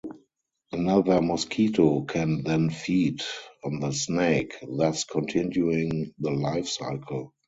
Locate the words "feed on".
2.71-3.79